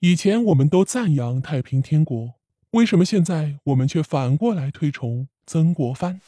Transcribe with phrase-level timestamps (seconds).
[0.00, 2.34] 以前我们都赞扬太平天国，
[2.70, 6.20] 为什么现在我们却反过来推崇曾国藩？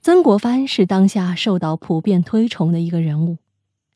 [0.00, 3.36] 曾国藩是当下受到普遍推崇的一个人物，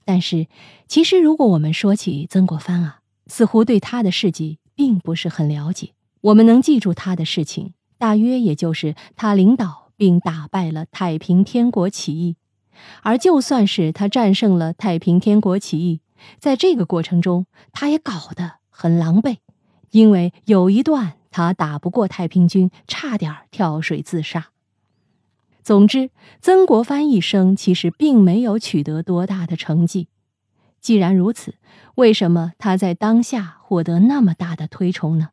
[0.05, 0.47] 但是，
[0.87, 5.93] 其实如果我们说起曾国藩啊，似乎对他的事迹并不是很了解。
[6.21, 12.37] 我们能记住他的事情，大约也就是他领导并打败了太平天国起义，
[13.03, 16.03] 而就算是他战胜了太平天国起义，
[16.39, 19.39] 在这个过程中，他也搞得很狼狈，
[19.91, 24.51] 因为有一段他打不过太平军，差点跳水自杀。
[25.63, 30.09] 总之，曾国藩一生其实并没有取得多大的成绩。
[30.81, 31.55] 既然如此，
[31.95, 35.31] 为什么他在当下获得那么大的推崇呢？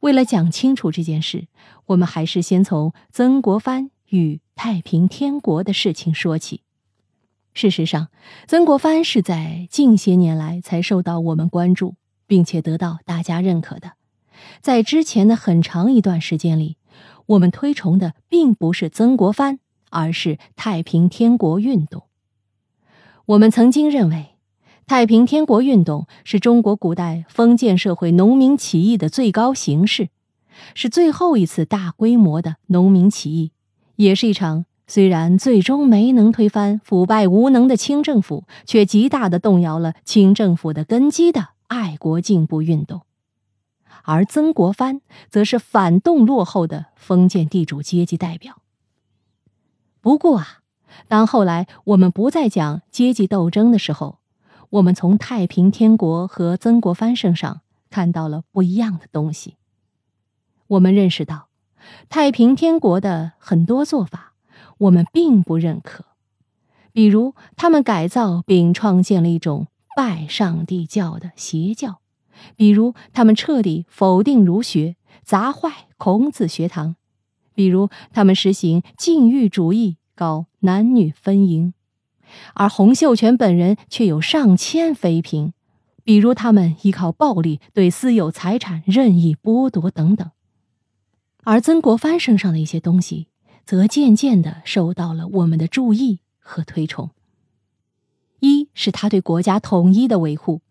[0.00, 1.48] 为了讲清楚这件事，
[1.86, 6.62] 我们还是先从曾国藩与太平天国的事情说起。
[7.58, 8.06] 事实上，
[8.46, 11.96] 曾国藩是在近些年来才受到我们关注，
[12.28, 13.94] 并且得到大家认可的。
[14.60, 16.76] 在之前的很长一段时间里，
[17.26, 19.58] 我们推崇的并不是曾国藩，
[19.90, 22.04] 而是太平天国运动。
[23.26, 24.36] 我们曾经认为，
[24.86, 30.10] 太平天国运动是中国古代封建社会农民起义的最高形式，
[30.76, 33.50] 是最后一次大规模的农民起义，
[33.96, 43.02] 也是一场虽然最终没能推翻腐败无能的清政府，却极大的动摇了清政府的根基的爱国进步运动。
[44.04, 48.62] 而曾国藩则是反动落后的封建地主阶级代表。
[50.00, 50.60] 不过啊，
[51.06, 54.20] 当后来我们不再讲阶级斗争的时候，
[54.70, 59.56] 我们从太平天国和曾国藩身上看到了不一样的东西。
[60.68, 61.48] 我们认识到，
[62.08, 64.27] 太平天国的很多做法
[64.78, 66.04] 我们并不认可，
[66.92, 72.00] 比如他们改造并创建了一种拜上帝教的邪教。
[72.54, 76.94] 比如，他们彻底否定儒学，砸坏孔子学堂；
[77.52, 81.74] 比如，他们实行禁欲主义，搞男女分营，
[82.54, 85.50] 而洪秀全本人却有上千妃嫔；
[86.04, 90.30] 比如，他们依靠暴力对私有财产任意剥夺等等。
[91.42, 93.26] 而曾国藩身上的一些东西，
[93.68, 97.10] 则渐渐的受到了我们的注意和推崇。
[98.40, 100.62] 一是他对国家统一的维护。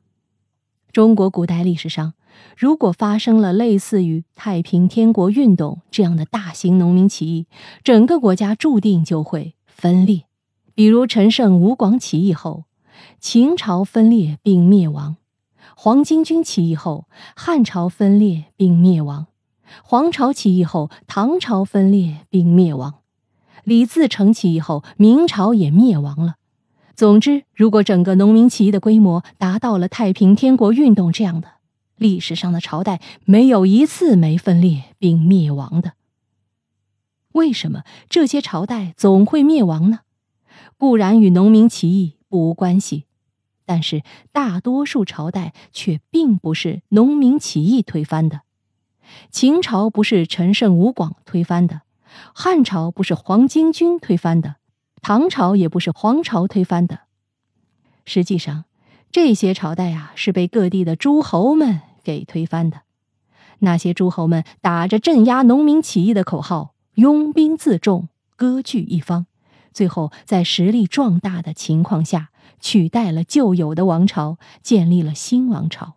[0.91, 2.15] 中国古代历史上，
[2.57, 7.45] 如果发生了类似于太平天国运动这样的大型农民起义，
[7.83, 10.23] 整个国家注定就会分裂。
[10.73, 12.63] 比如陈胜吴广起义后，
[13.19, 15.17] 秦朝分裂并灭亡；
[15.75, 19.27] 黄巾军起义后，汉朝分裂并灭亡；
[19.83, 23.01] 黄巢起义后，唐朝分裂并灭亡；
[23.63, 26.35] 李自成起义后，明朝也灭亡了。
[26.95, 31.47] 总之，如果整个农民起义的规模达到了太平天国运动这样的
[31.95, 35.93] 历史上的朝代，没有一次没分裂并灭亡的。
[37.33, 39.99] 为什么这些朝代总会灭亡呢？
[40.75, 43.05] 固然与农民起义不无关系，
[43.65, 44.01] 但是
[44.31, 48.41] 大多数朝代却并不是农民起义推翻的。
[49.29, 51.81] 秦朝不是陈胜吴广推翻的，
[52.33, 54.55] 汉朝不是黄巾军推翻的。
[55.01, 57.01] 唐朝也不是黄巢推翻的，
[58.03, 58.65] 实际上，
[59.11, 62.81] 这些朝代啊是被各地的诸侯们给推翻的。
[63.59, 69.27] 那些诸侯们打着镇压农民起义的口号，拥兵自重，割据一方，
[69.71, 72.29] 最后在实力壮大的情况下，
[72.59, 75.96] 取代了旧有的王朝，建立了新王朝。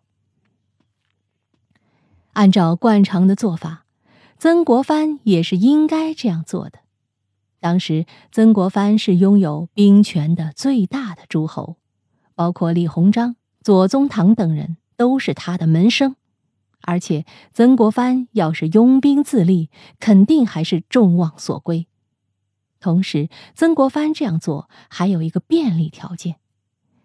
[2.41, 3.85] 按照惯常的做法，
[4.39, 6.79] 曾国藩也是应该这样做的。
[7.61, 11.77] 当时，曾国藩是拥有兵权的最大的诸侯，
[12.35, 16.17] 包括李鸿章、左宗棠等人都是他的门生。
[16.81, 19.69] 而且，曾国藩要是拥兵自立，
[19.99, 21.89] 肯定还是众望所归。
[22.81, 26.37] 同时，曾国藩这样做还有一个便利条件：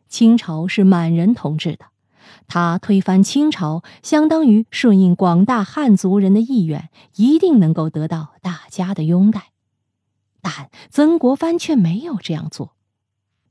[0.08, 1.88] 清朝是满人统治的，
[2.48, 9.52] 他推翻清朝，相当于顺应广大汉族人的意愿，一定能够得到大家的拥戴。
[10.42, 12.76] 但曾国藩却没有这样做，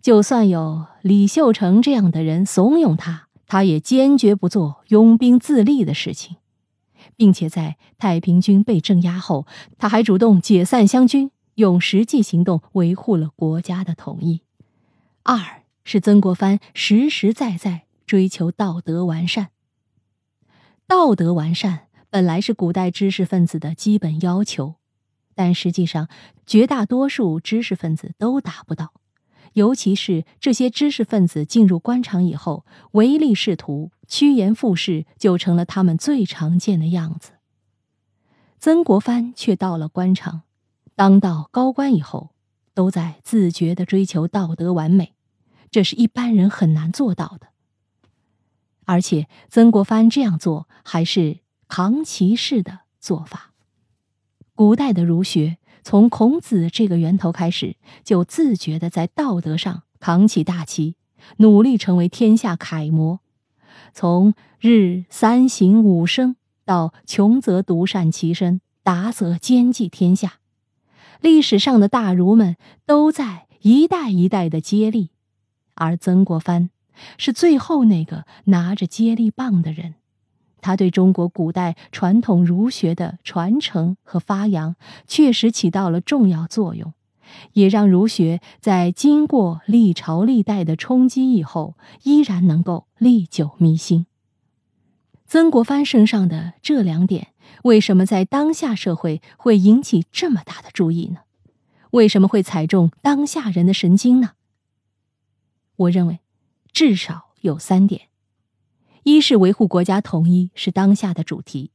[0.01, 6.37] 就算有李秀成这样的人怂恿他，他也坚决不做拥兵自立的事情，
[7.17, 14.43] 并且在太平军被镇压后，他还主动解散湘军，用实际行动维护了国家的统一。
[15.25, 17.84] 二是曾国藩实实在在
[18.15, 19.49] 追求道德完善。
[20.87, 24.77] 道德完善本来是古代知识分子的基本要求。
[25.35, 26.09] 但实际上，
[26.47, 28.93] 绝大多数知识分子都达不到，
[29.55, 37.33] 尤其是这些知识分子进入官场以后，唯利是图、趋炎附势，就成了他们最常见的样子。
[38.61, 40.43] 曾国藩却到了官场，
[40.95, 42.31] 当到高官以后，
[42.75, 45.15] 都在自觉地追求道德完美，
[45.73, 47.49] 这是一般人很难做到的。
[48.85, 51.39] 而且，曾国藩这样做还是
[51.69, 53.53] 扛旗式的做法。
[54.55, 55.59] 古代的儒学。
[55.87, 60.97] 从孔子这个源头开始，就自觉地在道德上扛起大旗，
[61.37, 63.21] 努力成为天下楷模。
[63.93, 70.39] 从日三省吾身到穷则独善其身，达则兼济天下，
[71.21, 75.11] 历史上的大儒们都在一代一代的接力，
[75.75, 76.71] 而曾国藩
[77.19, 79.95] 是最后那个拿着接力棒的人。
[80.61, 84.77] 他对中国古代传统儒学的传承和发扬
[85.07, 86.95] 确实起到了重要作用，
[87.53, 91.75] 也让儒学在经过历朝历代的冲击以后，
[92.05, 94.07] 依然能够历久弥新。
[95.27, 97.29] 曾国藩身上的这两点，
[97.65, 101.21] 为什么在当下社会会引起这么大的注意呢？
[101.91, 104.33] 为什么会踩中当下人的神经呢？
[105.77, 106.21] 我认为，
[106.75, 108.09] 至少有三点。
[109.05, 111.71] 一是维护国家统一是当下的主题，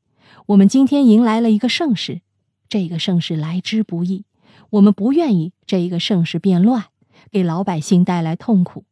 [0.48, 2.20] 我们今天迎来了一个盛世，
[2.68, 4.26] 这个盛世来之不易，
[4.72, 6.88] 我们不愿意这一个盛世变乱，
[7.32, 8.84] 给老百姓带来痛苦。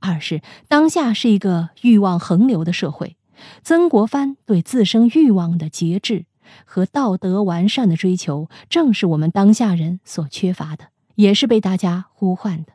[0.00, 3.16] 二是当下是一个欲望横流的社会，
[3.62, 6.26] 曾国藩对自身欲望的节制
[6.66, 12.72] 和道德完善的追求，正是我们当下人所缺乏的，也是被大家呼唤的。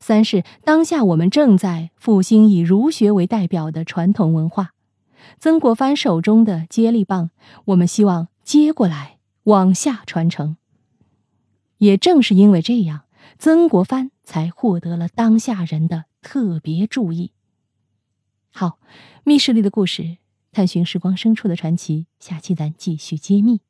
[0.00, 4.72] 三是当下我们正在复兴以儒学为代表的传统文化，
[5.38, 7.30] 曾国藩手中的接力棒，
[7.66, 10.56] 我们希望接过来往下传承。
[11.78, 13.02] 也正是因为这样，
[13.38, 17.32] 曾国藩才获得了当下人的特别注意。
[18.52, 18.78] 好，
[19.24, 20.16] 密室里的故事，
[20.50, 23.60] 探寻时光深处的传奇，下期咱继续揭秘。